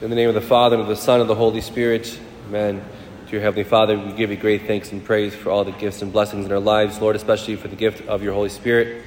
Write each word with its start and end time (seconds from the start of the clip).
In 0.00 0.08
the 0.08 0.16
name 0.16 0.30
of 0.30 0.34
the 0.34 0.40
Father, 0.40 0.76
and 0.76 0.82
of 0.82 0.88
the 0.88 0.96
Son, 0.96 1.20
and 1.20 1.22
of 1.22 1.28
the 1.28 1.34
Holy 1.34 1.60
Spirit. 1.60 2.18
Amen. 2.48 2.82
Dear 3.28 3.42
Heavenly 3.42 3.64
Father, 3.64 3.98
we 3.98 4.12
give 4.12 4.30
you 4.30 4.36
great 4.38 4.66
thanks 4.66 4.92
and 4.92 5.04
praise 5.04 5.34
for 5.34 5.50
all 5.50 5.62
the 5.62 5.72
gifts 5.72 6.00
and 6.00 6.10
blessings 6.10 6.46
in 6.46 6.52
our 6.52 6.58
lives, 6.58 6.98
Lord, 7.02 7.16
especially 7.16 7.56
for 7.56 7.68
the 7.68 7.76
gift 7.76 8.08
of 8.08 8.22
your 8.22 8.32
Holy 8.32 8.48
Spirit 8.48 9.04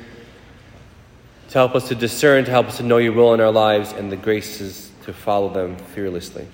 to 1.49 1.53
help 1.57 1.73
us 1.73 1.87
to 1.87 1.95
discern, 1.95 2.45
to 2.45 2.51
help 2.51 2.67
us 2.67 2.77
to 2.77 2.83
know 2.83 2.97
your 2.97 3.13
will 3.13 3.33
in 3.33 3.41
our 3.41 3.51
lives, 3.51 3.91
and 3.91 4.11
the 4.11 4.15
graces 4.15 4.91
to 5.05 5.13
follow 5.13 5.49
them 5.49 5.77
fearlessly. 5.77 6.47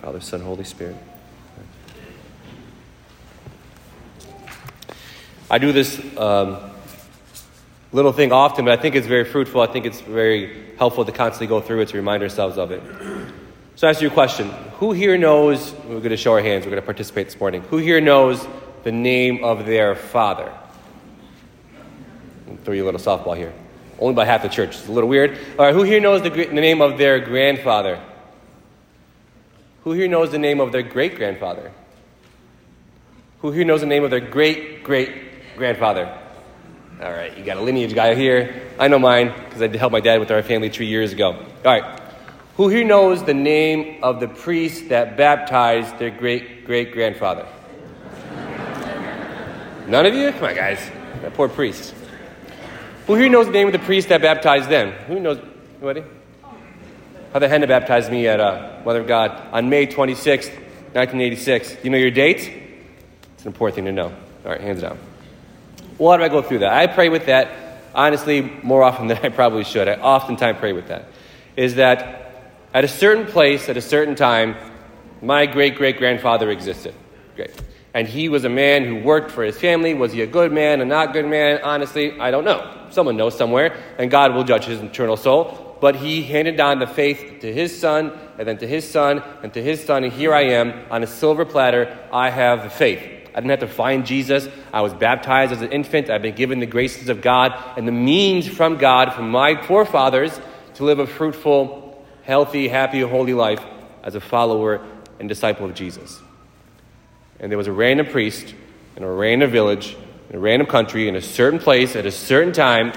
Father, 0.00 0.20
Son, 0.20 0.40
Holy 0.40 0.64
Spirit. 0.64 0.96
I 5.50 5.58
do 5.58 5.70
this 5.70 6.00
um, 6.16 6.56
little 7.92 8.14
thing 8.14 8.32
often, 8.32 8.64
but 8.64 8.78
I 8.78 8.80
think 8.80 8.94
it's 8.94 9.06
very 9.06 9.24
fruitful. 9.24 9.60
I 9.60 9.66
think 9.66 9.84
it's 9.84 10.00
very 10.00 10.74
helpful 10.78 11.04
to 11.04 11.12
constantly 11.12 11.46
go 11.46 11.60
through 11.60 11.80
it 11.80 11.88
to 11.88 11.98
remind 11.98 12.22
ourselves 12.22 12.56
of 12.56 12.70
it. 12.70 12.82
So 13.80 13.86
I 13.86 13.92
ask 13.92 14.02
you 14.02 14.08
a 14.08 14.10
question. 14.10 14.50
Who 14.78 14.92
here 14.92 15.16
knows, 15.16 15.72
we're 15.88 16.00
going 16.00 16.10
to 16.10 16.18
show 16.18 16.32
our 16.32 16.42
hands, 16.42 16.66
we're 16.66 16.70
going 16.72 16.82
to 16.82 16.86
participate 16.86 17.28
this 17.28 17.40
morning. 17.40 17.62
Who 17.62 17.78
here 17.78 17.98
knows 17.98 18.46
the 18.82 18.92
name 18.92 19.42
of 19.42 19.64
their 19.64 19.94
father? 19.94 20.52
I'll 22.46 22.56
throw 22.56 22.74
you 22.74 22.84
a 22.84 22.88
little 22.90 23.00
softball 23.00 23.34
here. 23.34 23.54
Only 23.98 24.12
by 24.12 24.26
half 24.26 24.42
the 24.42 24.50
church. 24.50 24.76
It's 24.76 24.86
a 24.86 24.92
little 24.92 25.08
weird. 25.08 25.38
All 25.58 25.64
right, 25.64 25.72
who 25.72 25.82
here 25.82 25.98
knows 25.98 26.20
the, 26.20 26.28
the 26.28 26.52
name 26.52 26.82
of 26.82 26.98
their 26.98 27.20
grandfather? 27.20 27.98
Who 29.84 29.92
here 29.92 30.08
knows 30.08 30.30
the 30.30 30.38
name 30.38 30.60
of 30.60 30.72
their 30.72 30.82
great 30.82 31.16
grandfather? 31.16 31.72
Who 33.40 33.50
here 33.50 33.64
knows 33.64 33.80
the 33.80 33.86
name 33.86 34.04
of 34.04 34.10
their 34.10 34.20
great 34.20 34.84
great 34.84 35.56
grandfather? 35.56 36.04
All 37.00 37.10
right, 37.10 37.34
you 37.34 37.42
got 37.44 37.56
a 37.56 37.62
lineage 37.62 37.94
guy 37.94 38.14
here. 38.14 38.60
I 38.78 38.88
know 38.88 38.98
mine 38.98 39.32
because 39.48 39.62
I 39.62 39.74
helped 39.74 39.92
my 39.92 40.00
dad 40.00 40.20
with 40.20 40.30
our 40.30 40.42
family 40.42 40.68
tree 40.68 40.84
years 40.84 41.14
ago. 41.14 41.32
All 41.32 41.46
right, 41.64 41.99
who 42.56 42.68
here 42.68 42.84
knows 42.84 43.24
the 43.24 43.34
name 43.34 44.02
of 44.02 44.20
the 44.20 44.28
priest 44.28 44.88
that 44.88 45.16
baptized 45.16 45.98
their 45.98 46.10
great 46.10 46.64
great 46.64 46.92
grandfather? 46.92 47.46
None 49.86 50.06
of 50.06 50.14
you? 50.14 50.30
Come 50.32 50.44
on, 50.44 50.54
guys. 50.54 50.78
That 51.22 51.34
poor 51.34 51.48
priest. 51.48 51.94
Who 53.06 53.16
here 53.16 53.28
knows 53.28 53.46
the 53.46 53.52
name 53.52 53.66
of 53.66 53.72
the 53.72 53.80
priest 53.80 54.08
that 54.10 54.22
baptized 54.22 54.68
them? 54.68 54.92
Who 55.08 55.18
knows? 55.18 55.38
Anybody? 55.82 56.04
Father 57.32 57.48
Henna 57.48 57.66
baptized 57.66 58.10
me 58.10 58.26
at 58.26 58.40
uh, 58.40 58.80
Mother 58.84 59.00
of 59.00 59.06
God 59.06 59.30
on 59.52 59.68
May 59.68 59.86
26, 59.86 60.46
1986. 60.46 61.70
Do 61.72 61.78
you 61.84 61.90
know 61.90 61.98
your 61.98 62.10
date? 62.10 62.38
It's 63.34 63.42
an 63.42 63.48
important 63.48 63.76
thing 63.76 63.84
to 63.86 63.92
know. 63.92 64.08
All 64.44 64.50
right, 64.50 64.60
hands 64.60 64.80
down. 64.80 64.98
Why 65.96 66.16
do 66.16 66.22
I 66.22 66.28
go 66.28 66.42
through 66.42 66.60
that? 66.60 66.72
I 66.72 66.86
pray 66.86 67.08
with 67.08 67.26
that, 67.26 67.82
honestly, 67.94 68.42
more 68.62 68.82
often 68.82 69.06
than 69.06 69.18
I 69.18 69.28
probably 69.28 69.64
should. 69.64 69.88
I 69.88 69.94
oftentimes 69.94 70.58
pray 70.58 70.72
with 70.72 70.88
that. 70.88 71.06
Is 71.56 71.76
that 71.76 72.29
at 72.72 72.84
a 72.84 72.88
certain 72.88 73.26
place, 73.26 73.68
at 73.68 73.76
a 73.76 73.82
certain 73.82 74.14
time, 74.14 74.56
my 75.22 75.46
great 75.46 75.76
great 75.76 75.98
grandfather 75.98 76.50
existed. 76.50 76.94
Great. 77.36 77.54
And 77.92 78.06
he 78.06 78.28
was 78.28 78.44
a 78.44 78.48
man 78.48 78.84
who 78.84 79.02
worked 79.02 79.30
for 79.30 79.42
his 79.42 79.58
family. 79.58 79.94
Was 79.94 80.12
he 80.12 80.22
a 80.22 80.26
good 80.26 80.52
man, 80.52 80.80
a 80.80 80.84
not 80.84 81.12
good 81.12 81.26
man? 81.26 81.60
Honestly, 81.62 82.18
I 82.20 82.30
don't 82.30 82.44
know. 82.44 82.86
Someone 82.90 83.16
knows 83.16 83.36
somewhere, 83.36 83.76
and 83.98 84.10
God 84.10 84.34
will 84.34 84.44
judge 84.44 84.64
his 84.64 84.80
eternal 84.80 85.16
soul. 85.16 85.76
But 85.80 85.96
he 85.96 86.22
handed 86.22 86.56
down 86.56 86.78
the 86.78 86.86
faith 86.86 87.40
to 87.40 87.52
his 87.52 87.76
son, 87.76 88.12
and 88.38 88.46
then 88.46 88.58
to 88.58 88.66
his 88.66 88.88
son, 88.88 89.22
and 89.42 89.52
to 89.54 89.62
his 89.62 89.82
son, 89.82 90.04
and 90.04 90.12
here 90.12 90.32
I 90.32 90.42
am 90.42 90.72
on 90.90 91.02
a 91.02 91.06
silver 91.06 91.44
platter. 91.44 91.98
I 92.12 92.30
have 92.30 92.62
the 92.62 92.70
faith. 92.70 93.00
I 93.32 93.40
didn't 93.40 93.50
have 93.50 93.60
to 93.60 93.68
find 93.68 94.04
Jesus. 94.04 94.48
I 94.72 94.82
was 94.82 94.92
baptized 94.92 95.52
as 95.52 95.62
an 95.62 95.72
infant. 95.72 96.10
I've 96.10 96.22
been 96.22 96.34
given 96.34 96.60
the 96.60 96.66
graces 96.66 97.08
of 97.08 97.22
God 97.22 97.54
and 97.76 97.88
the 97.88 97.92
means 97.92 98.46
from 98.46 98.76
God, 98.76 99.14
from 99.14 99.30
my 99.30 99.60
forefathers, 99.62 100.38
to 100.74 100.84
live 100.84 100.98
a 100.98 101.06
fruitful, 101.06 101.79
healthy, 102.30 102.68
happy, 102.68 103.00
holy 103.00 103.34
life 103.34 103.60
as 104.04 104.14
a 104.14 104.20
follower 104.20 104.80
and 105.18 105.28
disciple 105.28 105.66
of 105.66 105.74
Jesus. 105.74 106.20
And 107.40 107.50
there 107.50 107.58
was 107.58 107.66
a 107.66 107.72
random 107.72 108.06
priest 108.06 108.54
in 108.94 109.02
a 109.02 109.10
random 109.10 109.50
village, 109.50 109.96
in 110.28 110.36
a 110.36 110.38
random 110.38 110.68
country, 110.68 111.08
in 111.08 111.16
a 111.16 111.20
certain 111.20 111.58
place, 111.58 111.96
at 111.96 112.06
a 112.06 112.12
certain 112.12 112.52
time, 112.52 112.92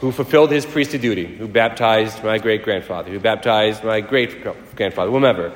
who 0.00 0.12
fulfilled 0.12 0.50
his 0.50 0.66
priestly 0.66 0.98
duty, 0.98 1.24
who 1.24 1.48
baptized 1.48 2.22
my 2.22 2.36
great 2.36 2.62
grandfather, 2.62 3.10
who 3.10 3.18
baptized 3.18 3.82
my 3.82 4.02
great 4.02 4.44
grandfather, 4.76 5.10
whomever. 5.10 5.50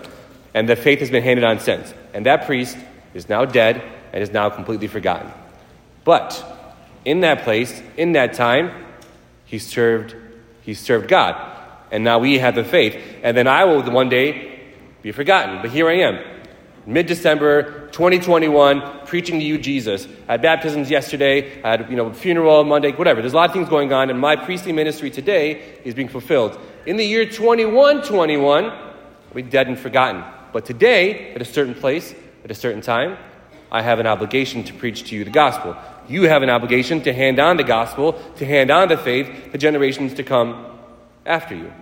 And 0.54 0.66
the 0.66 0.74
faith 0.74 1.00
has 1.00 1.10
been 1.10 1.22
handed 1.22 1.44
on 1.44 1.60
since. 1.60 1.92
And 2.14 2.24
that 2.24 2.46
priest 2.46 2.78
is 3.12 3.28
now 3.28 3.44
dead 3.44 3.82
and 4.14 4.22
is 4.22 4.32
now 4.32 4.48
completely 4.48 4.88
forgotten. 4.88 5.30
But 6.04 6.42
in 7.04 7.20
that 7.20 7.42
place, 7.42 7.82
in 7.98 8.12
that 8.12 8.32
time, 8.32 8.86
he 9.44 9.58
served, 9.58 10.14
he 10.62 10.72
served 10.72 11.08
God 11.08 11.59
and 11.90 12.04
now 12.04 12.18
we 12.18 12.38
have 12.38 12.54
the 12.54 12.64
faith. 12.64 12.96
And 13.22 13.36
then 13.36 13.46
I 13.46 13.64
will 13.64 13.82
one 13.90 14.08
day 14.08 14.60
be 15.02 15.12
forgotten. 15.12 15.60
But 15.62 15.70
here 15.70 15.88
I 15.88 15.94
am, 15.94 16.18
mid 16.86 17.06
December 17.06 17.88
2021, 17.88 19.06
preaching 19.06 19.40
to 19.40 19.44
you 19.44 19.58
Jesus. 19.58 20.06
I 20.28 20.32
had 20.32 20.42
baptisms 20.42 20.90
yesterday, 20.90 21.62
I 21.62 21.70
had 21.70 21.90
you 21.90 21.96
know, 21.96 22.12
funeral 22.12 22.64
Monday, 22.64 22.92
whatever. 22.92 23.20
There's 23.20 23.32
a 23.32 23.36
lot 23.36 23.48
of 23.48 23.52
things 23.52 23.68
going 23.68 23.92
on, 23.92 24.10
and 24.10 24.18
my 24.18 24.36
priestly 24.36 24.72
ministry 24.72 25.10
today 25.10 25.78
is 25.84 25.94
being 25.94 26.08
fulfilled. 26.08 26.58
In 26.86 26.96
the 26.96 27.04
year 27.04 27.24
2121, 27.24 28.64
I'll 28.64 29.34
be 29.34 29.42
dead 29.42 29.68
and 29.68 29.78
forgotten. 29.78 30.24
But 30.52 30.64
today, 30.64 31.32
at 31.34 31.42
a 31.42 31.44
certain 31.44 31.74
place, 31.74 32.14
at 32.44 32.50
a 32.50 32.54
certain 32.54 32.80
time, 32.80 33.16
I 33.70 33.82
have 33.82 34.00
an 34.00 34.06
obligation 34.06 34.64
to 34.64 34.74
preach 34.74 35.08
to 35.10 35.16
you 35.16 35.24
the 35.24 35.30
gospel. 35.30 35.76
You 36.08 36.24
have 36.24 36.42
an 36.42 36.50
obligation 36.50 37.02
to 37.02 37.12
hand 37.12 37.38
on 37.38 37.56
the 37.56 37.62
gospel, 37.62 38.14
to 38.36 38.44
hand 38.44 38.70
on 38.70 38.88
the 38.88 38.96
faith 38.96 39.52
to 39.52 39.58
generations 39.58 40.14
to 40.14 40.24
come 40.24 40.66
after 41.30 41.54
you. 41.54 41.72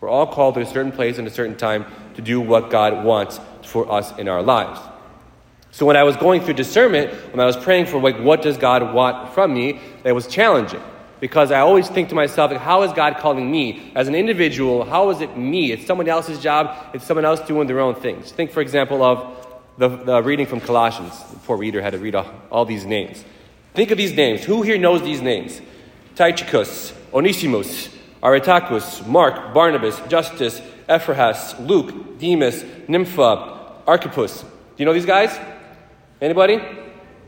We're 0.00 0.08
all 0.08 0.26
called 0.26 0.54
to 0.56 0.60
a 0.60 0.66
certain 0.66 0.92
place 0.92 1.18
and 1.18 1.28
a 1.28 1.30
certain 1.30 1.56
time 1.56 1.86
to 2.14 2.22
do 2.22 2.40
what 2.40 2.70
God 2.70 3.04
wants 3.04 3.38
for 3.62 3.90
us 3.90 4.16
in 4.18 4.28
our 4.28 4.42
lives. 4.42 4.80
So 5.70 5.86
when 5.86 5.96
I 5.96 6.04
was 6.04 6.16
going 6.16 6.42
through 6.42 6.54
discernment, 6.54 7.12
when 7.32 7.40
I 7.40 7.46
was 7.46 7.56
praying 7.56 7.86
for 7.86 8.00
like 8.00 8.18
what 8.18 8.42
does 8.42 8.56
God 8.56 8.94
want 8.94 9.34
from 9.34 9.54
me, 9.54 9.80
it 10.04 10.12
was 10.12 10.26
challenging 10.26 10.82
because 11.20 11.50
I 11.50 11.60
always 11.60 11.88
think 11.88 12.10
to 12.10 12.14
myself, 12.14 12.52
how 12.52 12.82
is 12.82 12.92
God 12.92 13.16
calling 13.16 13.50
me 13.50 13.92
as 13.94 14.08
an 14.08 14.14
individual? 14.14 14.84
How 14.84 15.10
is 15.10 15.20
it 15.20 15.36
me? 15.36 15.72
It's 15.72 15.86
someone 15.86 16.08
else's 16.08 16.38
job. 16.38 16.76
It's 16.92 17.06
someone 17.06 17.24
else 17.24 17.40
doing 17.40 17.66
their 17.66 17.80
own 17.80 17.94
things. 17.94 18.30
Think, 18.30 18.50
for 18.50 18.60
example, 18.60 19.02
of 19.02 19.46
the, 19.78 19.88
the 19.88 20.22
reading 20.22 20.46
from 20.46 20.60
Colossians. 20.60 21.18
The 21.30 21.38
poor 21.38 21.56
reader 21.56 21.80
had 21.80 21.94
to 21.94 21.98
read 21.98 22.14
all, 22.14 22.30
all 22.50 22.64
these 22.64 22.84
names. 22.84 23.24
Think 23.72 23.90
of 23.90 23.98
these 23.98 24.12
names. 24.12 24.44
Who 24.44 24.62
here 24.62 24.78
knows 24.78 25.02
these 25.02 25.22
names? 25.22 25.60
Tychicus, 26.14 26.92
Onesimus, 27.12 27.88
Aristarchus, 28.24 29.06
Mark, 29.06 29.52
Barnabas, 29.52 30.00
Justus, 30.08 30.62
Ephraim, 30.90 31.34
Luke, 31.66 32.18
Demas, 32.18 32.64
Nympha, 32.88 33.82
Archippus. 33.86 34.40
Do 34.40 34.48
you 34.78 34.86
know 34.86 34.94
these 34.94 35.04
guys? 35.04 35.38
Anybody? 36.22 36.60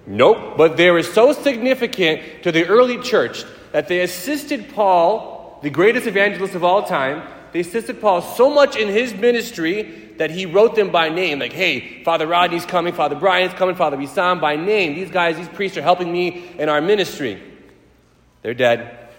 Nope. 0.06 0.56
But 0.56 0.78
they 0.78 0.90
were 0.90 1.02
so 1.02 1.32
significant 1.32 2.42
to 2.44 2.50
the 2.50 2.66
early 2.66 2.98
church 2.98 3.44
that 3.72 3.88
they 3.88 4.00
assisted 4.00 4.70
Paul, 4.70 5.58
the 5.62 5.68
greatest 5.68 6.06
evangelist 6.06 6.54
of 6.54 6.64
all 6.64 6.82
time, 6.84 7.28
they 7.52 7.60
assisted 7.60 8.00
Paul 8.00 8.22
so 8.22 8.50
much 8.50 8.76
in 8.76 8.88
his 8.88 9.14
ministry 9.14 10.14
that 10.16 10.30
he 10.30 10.46
wrote 10.46 10.76
them 10.76 10.90
by 10.90 11.08
name. 11.08 11.38
Like, 11.38 11.52
hey, 11.52 12.02
Father 12.04 12.26
Rodney's 12.26 12.66
coming, 12.66 12.94
Father 12.94 13.16
Brian's 13.16 13.54
coming, 13.54 13.74
Father 13.74 13.96
Bisam 13.96 14.40
by 14.40 14.56
name. 14.56 14.94
These 14.94 15.10
guys, 15.10 15.36
these 15.36 15.48
priests 15.48 15.76
are 15.76 15.82
helping 15.82 16.10
me 16.10 16.50
in 16.58 16.68
our 16.68 16.80
ministry. 16.80 17.42
They're 18.42 18.54
dead. 18.54 19.10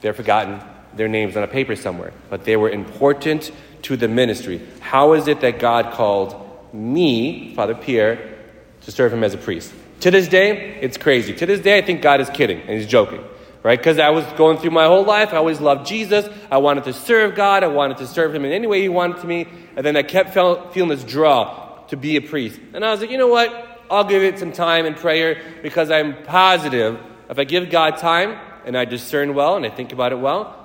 They're 0.00 0.14
forgotten 0.14 0.60
their 0.94 1.08
names 1.08 1.36
on 1.36 1.42
a 1.42 1.48
paper 1.48 1.76
somewhere, 1.76 2.12
but 2.28 2.44
they 2.44 2.56
were 2.56 2.70
important 2.70 3.52
to 3.82 3.96
the 3.96 4.08
ministry. 4.08 4.60
How 4.80 5.12
is 5.14 5.28
it 5.28 5.40
that 5.40 5.58
God 5.58 5.92
called 5.92 6.34
me, 6.72 7.54
Father 7.54 7.74
Pierre, 7.74 8.36
to 8.82 8.92
serve 8.92 9.12
him 9.12 9.24
as 9.24 9.34
a 9.34 9.38
priest? 9.38 9.72
To 10.00 10.10
this 10.10 10.28
day, 10.28 10.78
it's 10.80 10.96
crazy. 10.96 11.34
To 11.34 11.46
this 11.46 11.60
day, 11.60 11.78
I 11.78 11.82
think 11.82 12.02
God 12.02 12.20
is 12.20 12.30
kidding 12.30 12.60
and 12.60 12.70
he's 12.70 12.86
joking, 12.86 13.22
right? 13.62 13.78
Because 13.78 13.98
I 13.98 14.10
was 14.10 14.24
going 14.32 14.58
through 14.58 14.70
my 14.70 14.86
whole 14.86 15.04
life. 15.04 15.32
I 15.32 15.36
always 15.36 15.60
loved 15.60 15.86
Jesus. 15.86 16.26
I 16.50 16.58
wanted 16.58 16.84
to 16.84 16.92
serve 16.92 17.34
God. 17.34 17.62
I 17.62 17.68
wanted 17.68 17.98
to 17.98 18.06
serve 18.06 18.34
him 18.34 18.44
in 18.44 18.52
any 18.52 18.66
way 18.66 18.80
he 18.80 18.88
wanted 18.88 19.18
to 19.18 19.26
me. 19.26 19.46
And 19.76 19.84
then 19.84 19.96
I 19.96 20.02
kept 20.02 20.32
feeling 20.32 20.88
this 20.88 21.04
draw 21.04 21.84
to 21.88 21.96
be 21.96 22.16
a 22.16 22.22
priest. 22.22 22.58
And 22.72 22.84
I 22.84 22.90
was 22.90 23.00
like, 23.00 23.10
you 23.10 23.18
know 23.18 23.28
what? 23.28 23.78
I'll 23.90 24.04
give 24.04 24.22
it 24.22 24.38
some 24.38 24.52
time 24.52 24.86
and 24.86 24.96
prayer 24.96 25.42
because 25.62 25.90
I'm 25.90 26.22
positive 26.22 26.98
if 27.28 27.38
I 27.38 27.44
give 27.44 27.70
God 27.70 27.98
time 27.98 28.38
and 28.64 28.76
I 28.76 28.84
discern 28.84 29.34
well 29.34 29.56
and 29.56 29.66
I 29.66 29.70
think 29.70 29.92
about 29.92 30.12
it 30.12 30.18
well, 30.18 30.59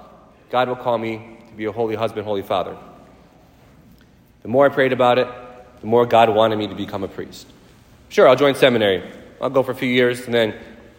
God 0.49 0.67
will 0.67 0.75
call 0.75 0.97
me 0.97 1.39
to 1.49 1.53
be 1.55 1.65
a 1.65 1.71
holy 1.71 1.95
husband, 1.95 2.25
holy 2.25 2.41
father. 2.41 2.77
The 4.41 4.47
more 4.47 4.65
I 4.65 4.69
prayed 4.69 4.93
about 4.93 5.17
it, 5.17 5.27
the 5.81 5.87
more 5.87 6.05
God 6.05 6.29
wanted 6.29 6.57
me 6.57 6.67
to 6.67 6.75
become 6.75 7.03
a 7.03 7.07
priest. 7.07 7.47
Sure, 8.09 8.27
I'll 8.27 8.35
join 8.35 8.55
seminary. 8.55 9.11
I'll 9.41 9.49
go 9.49 9.63
for 9.63 9.71
a 9.71 9.75
few 9.75 9.89
years, 9.89 10.25
and 10.25 10.33
then 10.33 10.55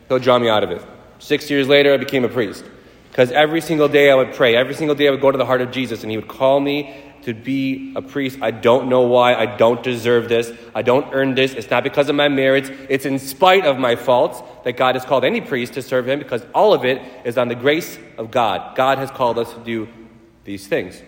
He'll 0.09 0.19
draw 0.19 0.39
me 0.39 0.49
out 0.49 0.63
of 0.63 0.71
it. 0.71 0.83
Six 1.19 1.51
years 1.51 1.69
later, 1.69 1.95
I 1.95 1.97
became 1.97 2.25
a 2.25 2.29
priest. 2.29 2.65
Because 3.11 3.31
every 3.31 3.61
single 3.61 3.89
day 3.89 4.11
I 4.11 4.15
would 4.15 4.35
pray. 4.35 4.55
Every 4.55 4.75
single 4.75 4.95
day 4.95 5.09
I 5.09 5.11
would 5.11 5.21
go 5.21 5.31
to 5.31 5.39
the 5.39 5.47
heart 5.47 5.61
of 5.61 5.71
Jesus, 5.71 6.03
and 6.03 6.11
He 6.11 6.17
would 6.17 6.29
call 6.29 6.61
me 6.61 7.06
to 7.27 7.35
be 7.35 7.93
a 7.97 8.03
priest. 8.03 8.39
I 8.41 8.53
don't 8.53 8.89
know 8.89 9.01
why. 9.03 9.35
I 9.35 9.57
don't 9.57 9.83
deserve 9.83 10.29
this. 10.29 10.53
I 10.77 10.83
don't 10.83 11.13
earn 11.13 11.35
this. 11.35 11.55
It's 11.55 11.69
not 11.69 11.83
because 11.83 12.09
of 12.09 12.15
my 12.15 12.29
merits. 12.29 12.71
It's 12.89 13.05
in 13.05 13.19
spite 13.19 13.67
of 13.67 13.81
my 13.81 13.97
faults 13.97 14.41
that 14.63 14.77
God 14.77 14.95
has 14.95 15.05
called 15.05 15.25
any 15.25 15.41
priest 15.41 15.75
to 15.75 15.83
serve 15.83 16.09
him 16.09 16.21
because 16.21 16.47
all 16.55 16.73
of 16.73 16.85
it 16.85 17.03
is 17.25 17.37
on 17.37 17.49
the 17.49 17.57
grace 17.57 17.99
of 18.17 18.31
God. 18.31 18.77
God 18.77 18.99
has 18.99 19.11
called 19.11 19.41
us 19.41 19.53
to 19.55 19.59
do 19.59 19.89
these 20.45 20.69
things. 20.69 21.03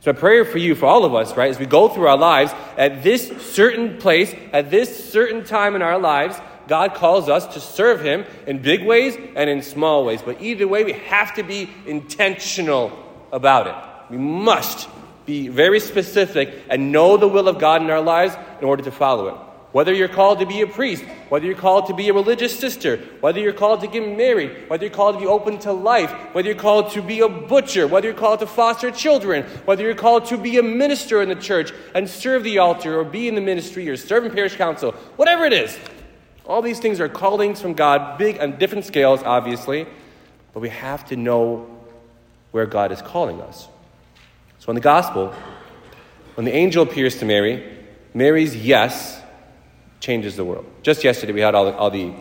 So, 0.00 0.10
a 0.10 0.14
prayer 0.14 0.44
for 0.44 0.58
you, 0.58 0.74
for 0.74 0.84
all 0.84 1.06
of 1.06 1.14
us, 1.14 1.34
right, 1.34 1.48
as 1.48 1.58
we 1.58 1.64
go 1.64 1.88
through 1.88 2.08
our 2.08 2.18
lives, 2.18 2.52
at 2.76 3.02
this 3.02 3.28
certain 3.40 3.96
place, 3.96 4.34
at 4.52 4.70
this 4.70 5.10
certain 5.10 5.44
time 5.44 5.74
in 5.74 5.80
our 5.80 5.98
lives, 5.98 6.38
God 6.68 6.92
calls 6.92 7.30
us 7.30 7.46
to 7.54 7.60
serve 7.60 8.02
Him 8.02 8.26
in 8.46 8.60
big 8.60 8.84
ways 8.84 9.16
and 9.34 9.48
in 9.48 9.62
small 9.62 10.04
ways. 10.04 10.20
But 10.20 10.42
either 10.42 10.68
way, 10.68 10.84
we 10.84 10.92
have 10.92 11.34
to 11.36 11.42
be 11.42 11.70
intentional 11.86 12.92
about 13.32 13.66
it. 13.66 14.12
We 14.12 14.18
must 14.18 14.90
be 15.26 15.48
very 15.48 15.80
specific 15.80 16.54
and 16.70 16.92
know 16.92 17.16
the 17.16 17.28
will 17.28 17.48
of 17.48 17.58
God 17.58 17.82
in 17.82 17.90
our 17.90 18.00
lives 18.00 18.34
in 18.60 18.66
order 18.66 18.82
to 18.84 18.90
follow 18.90 19.28
it. 19.28 19.34
Whether 19.72 19.92
you're 19.92 20.08
called 20.08 20.38
to 20.38 20.46
be 20.46 20.62
a 20.62 20.66
priest, 20.66 21.04
whether 21.28 21.44
you're 21.44 21.54
called 21.54 21.88
to 21.88 21.94
be 21.94 22.08
a 22.08 22.14
religious 22.14 22.58
sister, 22.58 22.96
whether 23.20 23.40
you're 23.40 23.52
called 23.52 23.82
to 23.82 23.86
get 23.86 24.16
married, 24.16 24.70
whether 24.70 24.86
you're 24.86 24.94
called 24.94 25.16
to 25.16 25.20
be 25.20 25.26
open 25.26 25.58
to 25.58 25.72
life, 25.72 26.10
whether 26.32 26.48
you're 26.48 26.56
called 26.56 26.92
to 26.92 27.02
be 27.02 27.20
a 27.20 27.28
butcher, 27.28 27.86
whether 27.86 28.06
you're 28.06 28.16
called 28.16 28.38
to 28.38 28.46
foster 28.46 28.90
children, 28.90 29.42
whether 29.66 29.82
you're 29.82 29.94
called 29.94 30.24
to 30.26 30.38
be 30.38 30.56
a 30.56 30.62
minister 30.62 31.20
in 31.20 31.28
the 31.28 31.34
church 31.34 31.72
and 31.94 32.08
serve 32.08 32.42
the 32.42 32.56
altar 32.58 32.98
or 32.98 33.04
be 33.04 33.28
in 33.28 33.34
the 33.34 33.40
ministry 33.42 33.86
or 33.90 33.98
serve 33.98 34.24
in 34.24 34.32
parish 34.32 34.56
council, 34.56 34.92
whatever 35.16 35.44
it 35.44 35.52
is. 35.52 35.76
All 36.46 36.62
these 36.62 36.78
things 36.78 36.98
are 36.98 37.08
callings 37.08 37.60
from 37.60 37.74
God, 37.74 38.16
big 38.16 38.38
on 38.40 38.58
different 38.58 38.86
scales, 38.86 39.22
obviously, 39.24 39.86
but 40.54 40.60
we 40.60 40.70
have 40.70 41.04
to 41.06 41.16
know 41.16 41.68
where 42.52 42.64
God 42.64 42.92
is 42.92 43.02
calling 43.02 43.42
us. 43.42 43.68
So 44.66 44.70
in 44.70 44.74
the 44.74 44.80
gospel, 44.80 45.32
when 46.34 46.44
the 46.44 46.52
angel 46.52 46.82
appears 46.82 47.18
to 47.20 47.24
Mary, 47.24 47.78
Mary's 48.14 48.56
yes 48.56 49.20
changes 50.00 50.34
the 50.34 50.44
world. 50.44 50.66
Just 50.82 51.04
yesterday, 51.04 51.32
we 51.32 51.40
had 51.40 51.54
all 51.54 51.66
the, 51.66 51.76
all 51.76 51.90
the, 51.90 52.12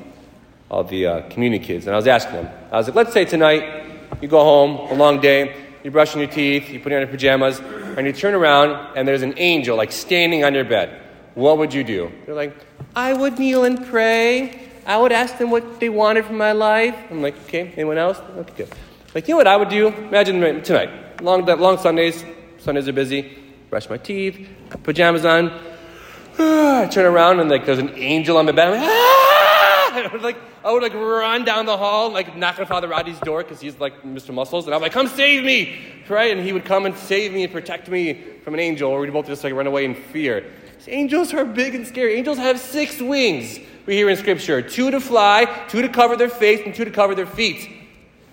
all 0.69 0.83
the 0.83 1.07
uh, 1.07 1.29
community 1.29 1.65
kids, 1.65 1.87
and 1.87 1.95
I 1.95 1.97
was 1.97 2.05
asking 2.05 2.35
them, 2.35 2.49
I 2.71 2.77
was 2.77 2.85
like, 2.85 2.95
let's 2.95 3.13
say 3.13 3.25
tonight 3.25 3.83
you 4.21 4.27
go 4.27 4.43
home, 4.43 4.91
a 4.91 4.93
long 4.93 5.19
day, 5.19 5.55
you're 5.83 5.91
brushing 5.91 6.21
your 6.21 6.29
teeth, 6.29 6.69
you 6.69 6.79
put 6.79 6.93
on 6.93 6.99
your 6.99 7.07
pajamas, 7.07 7.59
and 7.59 8.05
you 8.05 8.13
turn 8.13 8.35
around, 8.35 8.95
and 8.95 9.07
there's 9.07 9.23
an 9.23 9.33
angel 9.37 9.75
like 9.75 9.91
standing 9.91 10.43
on 10.43 10.53
your 10.53 10.65
bed. 10.65 11.01
What 11.33 11.57
would 11.57 11.73
you 11.73 11.83
do? 11.83 12.11
They're 12.27 12.35
like, 12.35 12.55
I 12.95 13.13
would 13.13 13.39
kneel 13.39 13.63
and 13.63 13.83
pray. 13.87 14.69
I 14.85 14.97
would 14.97 15.11
ask 15.11 15.39
them 15.39 15.49
what 15.49 15.79
they 15.79 15.89
wanted 15.89 16.25
from 16.25 16.37
my 16.37 16.51
life. 16.51 16.95
I'm 17.09 17.23
like, 17.23 17.35
okay, 17.45 17.73
anyone 17.75 17.97
else? 17.97 18.19
Okay, 18.37 18.53
good. 18.55 18.69
Like, 19.15 19.27
you 19.27 19.33
know 19.33 19.37
what 19.37 19.47
I 19.47 19.57
would 19.57 19.69
do? 19.69 19.87
Imagine 19.87 20.61
tonight, 20.61 21.23
long, 21.23 21.43
long 21.43 21.79
Sundays, 21.79 22.23
Sundays 22.65 22.87
are 22.87 22.93
busy, 22.93 23.37
brush 23.69 23.87
my 23.91 23.97
teeth, 23.97 24.49
pajamas 24.81 25.23
on, 25.23 25.51
I 26.39 26.87
turn 26.91 27.05
around 27.05 27.39
and 27.39 27.47
like 27.47 27.63
there's 27.63 27.77
an 27.77 27.91
angel 27.95 28.37
on 28.37 28.47
my 28.47 28.53
bed. 28.53 28.69
I'm 28.69 28.73
like, 28.73 28.89
ah! 28.89 29.93
I 29.95 30.09
would 30.11 30.23
like 30.23 30.37
I 30.63 30.71
would 30.71 30.81
like 30.81 30.95
run 30.95 31.45
down 31.45 31.67
the 31.67 31.77
hall, 31.77 32.09
like 32.09 32.35
knock 32.35 32.59
on 32.59 32.65
Father 32.65 32.87
Roddy's 32.87 33.19
door 33.19 33.43
because 33.43 33.61
he's 33.61 33.79
like 33.79 34.01
Mr. 34.01 34.33
Muscles, 34.33 34.65
and 34.65 34.73
I'm 34.73 34.81
like, 34.81 34.93
"Come 34.93 35.07
save 35.07 35.43
me!" 35.43 35.77
Right? 36.09 36.35
And 36.35 36.43
he 36.43 36.53
would 36.53 36.65
come 36.65 36.87
and 36.87 36.97
save 36.97 37.33
me 37.33 37.43
and 37.43 37.53
protect 37.53 37.87
me 37.87 38.19
from 38.43 38.55
an 38.55 38.59
angel, 38.59 38.89
or 38.89 38.99
we'd 38.99 39.13
both 39.13 39.27
just 39.27 39.43
like 39.43 39.53
run 39.53 39.67
away 39.67 39.85
in 39.85 39.93
fear. 39.93 40.51
Angels 40.87 41.35
are 41.35 41.45
big 41.45 41.75
and 41.75 41.85
scary. 41.85 42.15
Angels 42.15 42.39
have 42.39 42.59
six 42.59 42.99
wings. 42.99 43.59
We 43.85 43.95
hear 43.95 44.09
in 44.09 44.17
Scripture: 44.17 44.63
two 44.63 44.89
to 44.89 44.99
fly, 44.99 45.45
two 45.69 45.83
to 45.83 45.89
cover 45.89 46.15
their 46.15 46.29
face, 46.29 46.61
and 46.65 46.73
two 46.73 46.85
to 46.85 46.91
cover 46.91 47.13
their 47.13 47.27
feet. 47.27 47.69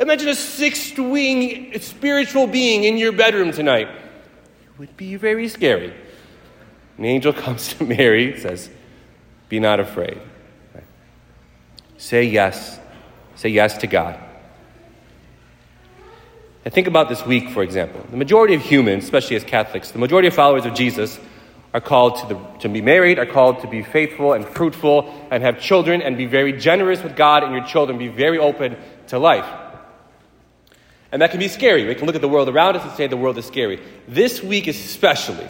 Imagine 0.01 0.31
a 0.31 0.35
six 0.35 0.97
wing 0.97 1.79
spiritual 1.81 2.47
being 2.47 2.85
in 2.85 2.97
your 2.97 3.13
bedroom 3.13 3.53
tonight. 3.53 3.89
Would 4.83 4.97
be 4.97 5.15
very 5.15 5.47
scary. 5.47 5.95
An 6.99 7.05
angel 7.05 7.33
comes 7.45 7.73
to 7.75 7.85
Mary, 7.85 8.37
says, 8.41 8.69
Be 9.49 9.61
not 9.61 9.79
afraid. 9.79 10.21
Right? 10.75 10.83
Say 11.99 12.25
yes. 12.25 12.81
Say 13.37 13.51
yes 13.51 13.79
to 13.79 13.87
God. 13.87 14.19
And 16.65 16.75
think 16.75 16.89
about 16.89 17.09
this 17.09 17.25
week, 17.25 17.51
for 17.51 17.63
example. 17.63 18.05
The 18.11 18.17
majority 18.17 18.55
of 18.55 18.63
humans, 18.63 19.05
especially 19.05 19.37
as 19.37 19.45
Catholics, 19.45 19.93
the 19.93 20.01
majority 20.01 20.27
of 20.27 20.35
followers 20.35 20.67
of 20.67 20.75
Jesus 20.75 21.21
are 21.73 21.81
called 21.81 22.17
to, 22.17 22.35
the, 22.35 22.59
to 22.59 22.69
be 22.69 22.83
married, 22.83 23.21
are 23.21 23.27
called 23.27 23.61
to 23.61 23.69
be 23.69 23.85
faithful 23.85 24.33
and 24.33 24.45
fruitful 24.45 25.15
and 25.31 25.45
have 25.45 25.61
children 25.61 26.03
and 26.03 26.17
be 26.17 26.27
very 26.27 26.55
generous 26.55 27.05
with 27.05 27.15
God 27.15 27.45
and 27.45 27.55
your 27.55 27.65
children, 27.65 27.99
be 27.99 28.09
very 28.09 28.39
open 28.41 28.77
to 29.07 29.21
life. 29.21 29.47
And 31.13 31.21
that 31.21 31.31
can 31.31 31.39
be 31.39 31.49
scary. 31.49 31.87
We 31.87 31.95
can 31.95 32.07
look 32.07 32.17
at 32.17 32.23
the 32.23 32.29
world 32.29 32.49
around 32.49 32.77
us 32.77 32.83
and 32.83 32.93
say 32.93 33.07
the 33.07 33.19
world 33.19 33.37
is 33.37 33.45
scary. 33.45 33.81
This 34.09 34.43
week, 34.43 34.67
especially, 34.67 35.47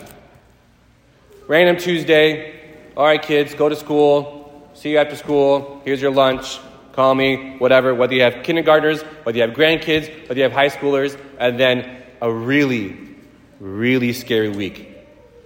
Random 1.47 1.77
Tuesday. 1.77 2.61
All 2.97 3.07
right, 3.07 3.23
kids, 3.23 3.55
go 3.55 3.69
to 3.69 3.77
school. 3.77 4.71
See 4.75 4.91
you 4.91 4.99
after 4.99 5.17
school. 5.17 5.81
Here's 5.85 6.03
your 6.03 6.11
lunch. 6.11 6.59
Call 6.93 7.15
me, 7.15 7.57
whatever. 7.59 7.95
Whether 7.95 8.15
you 8.15 8.23
have 8.23 8.43
kindergartners, 8.43 9.03
whether 9.23 9.39
you 9.39 9.43
have 9.43 9.53
grandkids, 9.57 10.29
whether 10.29 10.35
you 10.35 10.43
have 10.43 10.53
high 10.53 10.69
schoolers, 10.69 11.19
and 11.39 11.59
then 11.59 12.03
a 12.21 12.31
really, 12.31 12.97
really 13.61 14.13
scary 14.13 14.49
week 14.49 14.97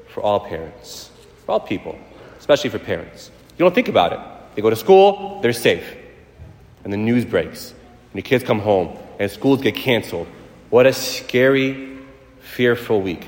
for 0.08 0.22
all 0.22 0.40
parents, 0.40 1.10
for 1.44 1.52
all 1.52 1.60
people, 1.60 1.98
especially 2.38 2.70
for 2.70 2.78
parents. 2.78 3.30
You 3.58 3.64
don't 3.64 3.74
think 3.74 3.88
about 3.88 4.12
it. 4.12 4.20
They 4.54 4.62
go 4.62 4.70
to 4.70 4.76
school, 4.76 5.40
they're 5.40 5.52
safe. 5.52 5.96
And 6.84 6.92
the 6.92 6.96
news 6.96 7.24
breaks, 7.24 7.70
and 7.70 8.18
the 8.18 8.22
kids 8.22 8.44
come 8.44 8.60
home, 8.60 8.96
and 9.18 9.30
schools 9.30 9.62
get 9.62 9.74
canceled. 9.74 10.26
What 10.70 10.86
a 10.86 10.92
scary, 10.92 11.98
fearful 12.40 13.00
week. 13.00 13.26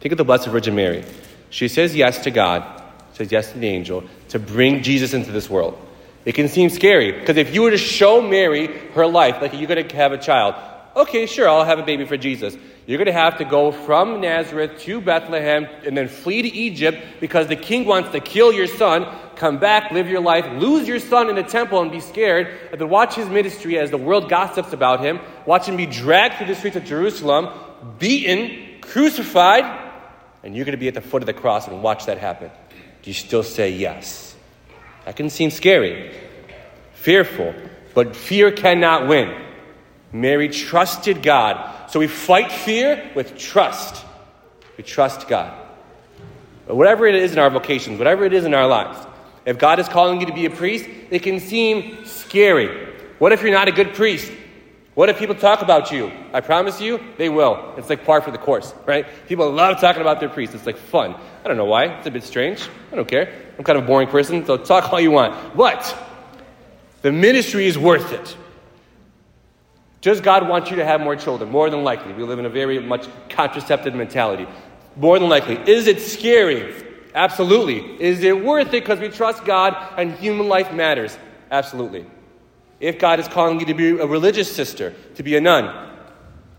Think 0.00 0.12
of 0.12 0.18
the 0.18 0.24
Blessed 0.24 0.48
Virgin 0.48 0.74
Mary. 0.74 1.04
She 1.50 1.68
says 1.68 1.94
yes 1.94 2.18
to 2.24 2.30
God, 2.30 2.82
says 3.14 3.32
yes 3.32 3.52
to 3.52 3.58
the 3.58 3.68
angel, 3.68 4.04
to 4.28 4.38
bring 4.38 4.82
Jesus 4.82 5.14
into 5.14 5.32
this 5.32 5.48
world. 5.48 5.78
It 6.24 6.34
can 6.34 6.48
seem 6.48 6.70
scary 6.70 7.12
because 7.12 7.36
if 7.36 7.54
you 7.54 7.62
were 7.62 7.70
to 7.70 7.78
show 7.78 8.20
Mary 8.20 8.66
her 8.94 9.06
life, 9.06 9.40
like 9.40 9.52
you're 9.54 9.68
going 9.68 9.86
to 9.86 9.96
have 9.96 10.12
a 10.12 10.18
child, 10.18 10.54
okay, 10.96 11.26
sure, 11.26 11.48
I'll 11.48 11.64
have 11.64 11.78
a 11.78 11.84
baby 11.84 12.06
for 12.06 12.16
Jesus. 12.16 12.56
You're 12.86 12.98
going 12.98 13.06
to 13.06 13.12
have 13.12 13.38
to 13.38 13.44
go 13.44 13.70
from 13.70 14.20
Nazareth 14.20 14.80
to 14.82 15.00
Bethlehem 15.00 15.66
and 15.84 15.96
then 15.96 16.08
flee 16.08 16.42
to 16.42 16.48
Egypt 16.48 16.98
because 17.20 17.48
the 17.48 17.56
king 17.56 17.84
wants 17.84 18.10
to 18.12 18.20
kill 18.20 18.52
your 18.52 18.66
son, 18.66 19.06
come 19.36 19.58
back, 19.58 19.90
live 19.90 20.08
your 20.08 20.20
life, 20.20 20.46
lose 20.60 20.88
your 20.88 20.98
son 20.98 21.28
in 21.28 21.36
the 21.36 21.42
temple 21.42 21.82
and 21.82 21.92
be 21.92 22.00
scared, 22.00 22.48
and 22.72 22.80
then 22.80 22.88
watch 22.88 23.14
his 23.14 23.28
ministry 23.28 23.78
as 23.78 23.90
the 23.90 23.98
world 23.98 24.30
gossips 24.30 24.72
about 24.72 25.00
him, 25.00 25.20
watch 25.44 25.66
him 25.66 25.76
be 25.76 25.86
dragged 25.86 26.36
through 26.36 26.46
the 26.46 26.54
streets 26.54 26.76
of 26.76 26.84
Jerusalem, 26.84 27.52
beaten, 27.98 28.80
crucified, 28.80 29.64
and 30.42 30.56
you're 30.56 30.64
going 30.64 30.72
to 30.72 30.80
be 30.80 30.88
at 30.88 30.94
the 30.94 31.00
foot 31.00 31.22
of 31.22 31.26
the 31.26 31.34
cross 31.34 31.68
and 31.68 31.82
watch 31.82 32.06
that 32.06 32.18
happen, 32.18 32.50
do 33.02 33.10
you 33.10 33.14
still 33.14 33.42
say 33.42 33.70
yes? 33.70 34.34
That 35.04 35.16
can 35.16 35.28
seem 35.28 35.50
scary, 35.50 36.14
fearful, 36.94 37.54
but 37.94 38.16
fear 38.16 38.50
cannot 38.50 39.08
win. 39.08 39.45
Mary 40.20 40.48
trusted 40.48 41.22
God. 41.22 41.90
So 41.90 41.98
we 41.98 42.06
fight 42.06 42.50
fear 42.50 43.10
with 43.14 43.36
trust. 43.36 44.04
We 44.76 44.84
trust 44.84 45.28
God. 45.28 45.52
But 46.66 46.76
whatever 46.76 47.06
it 47.06 47.14
is 47.14 47.32
in 47.32 47.38
our 47.38 47.50
vocations, 47.50 47.98
whatever 47.98 48.24
it 48.24 48.32
is 48.32 48.44
in 48.44 48.54
our 48.54 48.66
lives, 48.66 49.06
if 49.44 49.58
God 49.58 49.78
is 49.78 49.88
calling 49.88 50.20
you 50.20 50.26
to 50.26 50.32
be 50.32 50.46
a 50.46 50.50
priest, 50.50 50.88
it 51.10 51.22
can 51.22 51.38
seem 51.38 52.04
scary. 52.04 52.88
What 53.18 53.32
if 53.32 53.42
you're 53.42 53.52
not 53.52 53.68
a 53.68 53.72
good 53.72 53.94
priest? 53.94 54.30
What 54.94 55.08
if 55.08 55.18
people 55.18 55.34
talk 55.34 55.60
about 55.62 55.92
you? 55.92 56.10
I 56.32 56.40
promise 56.40 56.80
you, 56.80 56.98
they 57.18 57.28
will. 57.28 57.74
It's 57.76 57.90
like 57.90 58.04
par 58.04 58.22
for 58.22 58.30
the 58.30 58.38
course, 58.38 58.74
right? 58.86 59.06
People 59.28 59.50
love 59.50 59.78
talking 59.78 60.00
about 60.00 60.20
their 60.20 60.30
priests. 60.30 60.54
It's 60.54 60.66
like 60.66 60.78
fun. 60.78 61.14
I 61.44 61.48
don't 61.48 61.58
know 61.58 61.66
why. 61.66 61.84
It's 61.98 62.06
a 62.06 62.10
bit 62.10 62.24
strange. 62.24 62.66
I 62.90 62.96
don't 62.96 63.06
care. 63.06 63.30
I'm 63.58 63.64
kind 63.64 63.78
of 63.78 63.84
a 63.84 63.86
boring 63.86 64.08
person, 64.08 64.44
so 64.46 64.56
talk 64.56 64.90
all 64.92 65.00
you 65.00 65.10
want. 65.10 65.54
But 65.54 65.96
the 67.02 67.12
ministry 67.12 67.66
is 67.66 67.78
worth 67.78 68.12
it. 68.12 68.36
Does 70.00 70.20
God 70.20 70.48
want 70.48 70.70
you 70.70 70.76
to 70.76 70.84
have 70.84 71.00
more 71.00 71.16
children? 71.16 71.50
More 71.50 71.70
than 71.70 71.82
likely. 71.82 72.12
We 72.12 72.22
live 72.22 72.38
in 72.38 72.46
a 72.46 72.50
very 72.50 72.78
much 72.78 73.06
contraceptive 73.28 73.94
mentality. 73.94 74.46
More 74.96 75.18
than 75.18 75.28
likely. 75.28 75.56
Is 75.70 75.86
it 75.86 76.00
scary? 76.00 76.74
Absolutely. 77.14 77.78
Is 78.00 78.22
it 78.22 78.44
worth 78.44 78.68
it 78.68 78.72
because 78.72 79.00
we 79.00 79.08
trust 79.08 79.44
God 79.44 79.74
and 79.96 80.12
human 80.12 80.48
life 80.48 80.72
matters? 80.72 81.16
Absolutely. 81.50 82.06
If 82.78 82.98
God 82.98 83.20
is 83.20 83.28
calling 83.28 83.58
you 83.58 83.66
to 83.66 83.74
be 83.74 83.90
a 83.90 84.06
religious 84.06 84.54
sister, 84.54 84.94
to 85.14 85.22
be 85.22 85.36
a 85.36 85.40
nun, 85.40 85.86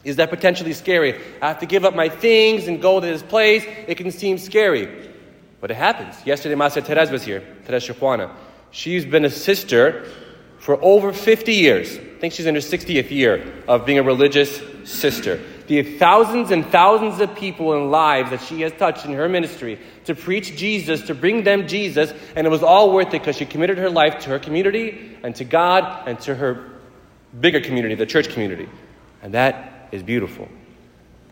is 0.03 0.15
that 0.15 0.29
potentially 0.29 0.73
scary? 0.73 1.19
I 1.41 1.49
have 1.49 1.59
to 1.59 1.65
give 1.65 1.85
up 1.85 1.95
my 1.95 2.09
things 2.09 2.67
and 2.67 2.81
go 2.81 2.99
to 2.99 3.05
this 3.05 3.21
place. 3.21 3.63
It 3.87 3.95
can 3.95 4.09
seem 4.11 4.37
scary. 4.37 5.11
But 5.59 5.71
it 5.71 5.75
happens. 5.75 6.15
Yesterday, 6.25 6.55
Master 6.55 6.81
Teresa 6.81 7.11
was 7.11 7.23
here, 7.23 7.43
Teresa 7.65 7.93
Juana. 7.93 8.35
She's 8.71 9.05
been 9.05 9.25
a 9.25 9.29
sister 9.29 10.05
for 10.59 10.81
over 10.83 11.13
50 11.13 11.53
years. 11.53 11.99
I 12.17 12.19
think 12.19 12.33
she's 12.33 12.47
in 12.47 12.55
her 12.55 12.61
60th 12.61 13.11
year 13.11 13.63
of 13.67 13.85
being 13.85 13.99
a 13.99 14.03
religious 14.03 14.59
sister 14.83 15.39
the 15.67 15.83
thousands 15.97 16.51
and 16.51 16.65
thousands 16.65 17.19
of 17.19 17.35
people 17.35 17.73
and 17.73 17.91
lives 17.91 18.29
that 18.31 18.41
she 18.41 18.61
has 18.61 18.71
touched 18.73 19.05
in 19.05 19.13
her 19.13 19.27
ministry 19.27 19.79
to 20.05 20.15
preach 20.15 20.55
Jesus, 20.55 21.03
to 21.07 21.13
bring 21.13 21.43
them 21.43 21.67
Jesus, 21.67 22.13
and 22.35 22.47
it 22.47 22.49
was 22.49 22.63
all 22.63 22.93
worth 22.93 23.07
it 23.07 23.11
because 23.19 23.35
she 23.35 23.45
committed 23.45 23.77
her 23.77 23.89
life 23.89 24.19
to 24.19 24.29
her 24.29 24.39
community 24.39 25.17
and 25.23 25.35
to 25.35 25.43
God 25.43 26.07
and 26.07 26.19
to 26.21 26.33
her 26.33 26.69
bigger 27.39 27.59
community, 27.59 27.95
the 27.95 28.05
church 28.05 28.29
community. 28.29 28.69
And 29.21 29.33
that 29.33 29.89
is 29.91 30.03
beautiful. 30.03 30.47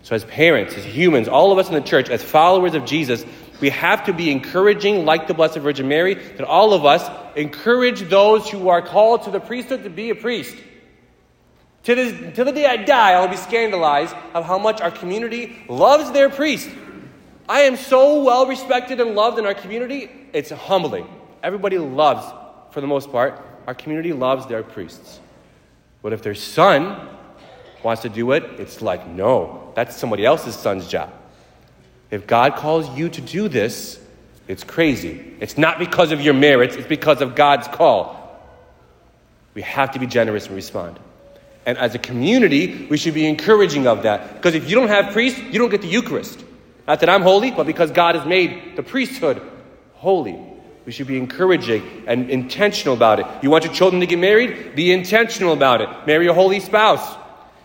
So, 0.04 0.16
as 0.16 0.26
parents, 0.26 0.76
as 0.76 0.84
humans, 0.84 1.28
all 1.28 1.52
of 1.52 1.58
us 1.58 1.68
in 1.68 1.74
the 1.74 1.82
church, 1.82 2.10
as 2.10 2.22
followers 2.22 2.76
of 2.76 2.86
Jesus, 2.86 3.26
we 3.60 3.70
have 3.70 4.06
to 4.06 4.14
be 4.14 4.32
encouraging, 4.32 5.06
like 5.06 5.28
the 5.28 5.34
Blessed 5.34 5.58
Virgin 5.58 5.88
Mary, 5.88 6.14
that 6.14 6.44
all 6.44 6.74
of 6.74 6.86
us 6.86 7.10
encourage 7.36 8.02
those 8.10 8.48
who 8.48 8.70
are 8.70 8.84
called 8.84 9.24
to 9.24 9.32
the 9.32 9.40
priesthood 9.40 9.84
to 9.84 9.90
be 9.90 10.12
a 10.12 10.16
priest 10.16 10.56
To, 11.86 12.32
to 12.32 12.44
the 12.44 12.52
day 12.52 12.66
I 12.66 12.78
die, 12.78 13.14
I 13.14 13.22
will 13.22 13.28
be 13.28 13.38
scandalized 13.38 14.16
of 14.34 14.44
how 14.44 14.58
much 14.58 14.82
our 14.82 14.90
community 14.90 15.56
loves 15.70 16.12
their 16.12 16.30
priest. 16.30 16.70
I 17.48 17.62
am 17.62 17.76
so 17.76 18.24
well 18.24 18.48
respected 18.48 19.00
and 19.00 19.14
loved 19.14 19.38
in 19.38 19.46
our 19.46 19.54
community, 19.54 20.10
it's 20.34 20.50
humbling. 20.50 21.08
Everybody 21.44 21.78
loves, 21.78 22.26
for 22.72 22.82
the 22.82 22.88
most 22.88 23.12
part, 23.12 23.40
our 23.68 23.76
community 23.76 24.14
loves 24.14 24.48
their 24.48 24.64
priests. 24.64 25.20
But 26.02 26.12
if 26.12 26.24
their 26.24 26.34
son 26.34 27.08
wants 27.84 28.02
to 28.02 28.10
do 28.10 28.32
it, 28.32 28.44
it's 28.58 28.82
like, 28.82 29.08
no, 29.08 29.72
that's 29.76 29.96
somebody 29.96 30.26
else's 30.26 30.56
son's 30.56 30.88
job. 30.88 31.14
If 32.10 32.26
God 32.26 32.56
calls 32.56 32.90
you 32.98 33.10
to 33.10 33.22
do 33.22 33.48
this, 33.48 34.00
it's 34.48 34.64
crazy. 34.64 35.36
It's 35.40 35.58
not 35.58 35.78
because 35.78 36.12
of 36.12 36.20
your 36.20 36.34
merits, 36.34 36.76
it's 36.76 36.88
because 36.88 37.22
of 37.22 37.36
God's 37.36 37.68
call. 37.68 38.22
We 39.54 39.62
have 39.62 39.92
to 39.92 40.00
be 40.00 40.08
generous 40.08 40.48
and 40.48 40.56
respond. 40.56 41.00
And 41.66 41.78
as 41.78 41.96
a 41.96 42.00
community, 42.00 42.88
we 42.90 42.98
should 42.98 43.14
be 43.14 43.28
encouraging 43.28 43.88
of 43.88 44.04
that. 44.04 44.36
Because 44.36 44.56
if 44.56 44.70
you 44.70 44.76
don't 44.76 44.90
have 44.90 45.14
priests, 45.14 45.40
you 45.40 45.58
don't 45.60 45.70
get 45.70 45.82
the 45.82 45.88
Eucharist. 45.88 46.44
Not 46.88 47.00
that 47.00 47.10
I'm 47.10 47.24
holy, 47.24 47.52
but 47.52 47.66
because 47.66 47.92
God 47.92 48.16
has 48.16 48.26
made 48.28 48.76
the 48.76 48.84
priesthood 48.84 49.42
holy. 49.94 50.40
We 50.86 50.92
should 50.92 51.08
be 51.08 51.18
encouraging 51.18 52.04
and 52.06 52.30
intentional 52.30 52.94
about 52.94 53.20
it. 53.20 53.26
You 53.42 53.50
want 53.50 53.64
your 53.64 53.74
children 53.74 54.00
to 54.02 54.06
get 54.06 54.20
married? 54.20 54.76
Be 54.76 54.92
intentional 54.92 55.54
about 55.54 55.82
it. 55.82 55.90
Marry 56.06 56.28
a 56.28 56.34
holy 56.34 56.60
spouse. 56.60 57.16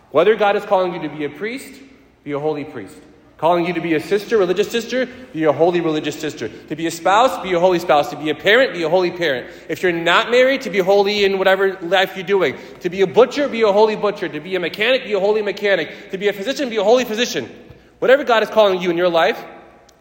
Whether 0.09 0.35
God 0.35 0.55
is 0.55 0.65
calling 0.65 0.93
you 0.93 1.07
to 1.07 1.15
be 1.15 1.25
a 1.25 1.29
priest, 1.29 1.79
be 2.23 2.31
a 2.31 2.39
holy 2.39 2.65
priest. 2.65 2.97
Calling 3.41 3.65
you 3.65 3.73
to 3.73 3.81
be 3.81 3.95
a 3.95 3.99
sister, 3.99 4.37
religious 4.37 4.69
sister, 4.69 5.07
be 5.33 5.45
a 5.45 5.51
holy 5.51 5.81
religious 5.81 6.19
sister. 6.19 6.47
To 6.47 6.75
be 6.75 6.85
a 6.85 6.91
spouse, 6.91 7.41
be 7.41 7.53
a 7.53 7.59
holy 7.59 7.79
spouse. 7.79 8.11
To 8.11 8.15
be 8.15 8.29
a 8.29 8.35
parent, 8.35 8.71
be 8.71 8.83
a 8.83 8.89
holy 8.89 9.09
parent. 9.09 9.51
If 9.67 9.81
you're 9.81 9.91
not 9.91 10.29
married, 10.29 10.61
to 10.61 10.69
be 10.69 10.77
holy 10.77 11.25
in 11.25 11.39
whatever 11.39 11.73
life 11.81 12.15
you're 12.15 12.23
doing. 12.23 12.55
To 12.81 12.89
be 12.91 13.01
a 13.01 13.07
butcher, 13.07 13.49
be 13.49 13.63
a 13.63 13.71
holy 13.71 13.95
butcher. 13.95 14.29
To 14.29 14.39
be 14.39 14.55
a 14.55 14.59
mechanic, 14.59 15.05
be 15.05 15.13
a 15.13 15.19
holy 15.19 15.41
mechanic. 15.41 16.11
To 16.11 16.19
be 16.19 16.27
a 16.27 16.33
physician, 16.33 16.69
be 16.69 16.77
a 16.77 16.83
holy 16.83 17.03
physician. 17.03 17.49
Whatever 17.97 18.23
God 18.23 18.43
is 18.43 18.49
calling 18.49 18.79
you 18.79 18.91
in 18.91 18.97
your 18.97 19.09
life, 19.09 19.43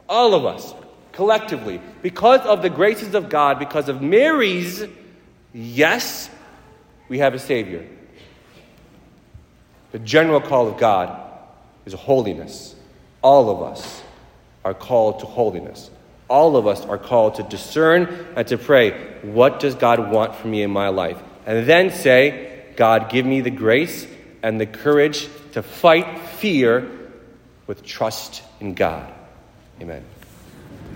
all 0.07 0.35
of 0.35 0.45
us, 0.45 0.75
collectively, 1.13 1.81
because 2.03 2.41
of 2.43 2.61
the 2.61 2.69
graces 2.69 3.15
of 3.15 3.31
God, 3.31 3.59
because 3.59 3.89
of 3.89 4.03
Mary's 4.03 4.85
yes, 5.55 6.29
we 7.09 7.21
have 7.21 7.33
a 7.33 7.39
Savior. 7.39 7.89
The 9.93 9.99
general 9.99 10.43
call 10.43 10.69
of 10.69 10.77
God 10.77 11.19
is 11.87 11.95
holiness. 11.95 12.75
All 13.23 13.51
of 13.51 13.63
us 13.63 14.03
are 14.65 14.75
called 14.75 15.21
to 15.21 15.27
holiness. 15.27 15.91
All 16.29 16.57
of 16.57 16.67
us 16.67 16.85
are 16.85 16.99
called 16.99 17.37
to 17.37 17.43
discern 17.43 18.27
and 18.37 18.47
to 18.49 18.59
pray, 18.59 18.93
what 19.23 19.61
does 19.61 19.75
God 19.75 20.11
want 20.11 20.35
from 20.37 20.53
me 20.53 20.63
in 20.63 20.71
my 20.71 20.89
life? 20.89 21.21
And 21.47 21.67
then 21.67 21.91
say, 21.91 22.65
God, 22.77 23.11
give 23.11 23.27
me 23.27 23.41
the 23.41 23.51
grace 23.51 24.07
and 24.43 24.61
the 24.61 24.67
courage 24.67 25.29
to 25.53 25.63
fight 25.63 26.19
fear 26.19 26.89
with 27.67 27.85
trust 27.85 28.43
in 28.61 28.75
God. 28.75 29.13
Amen. 29.81 30.05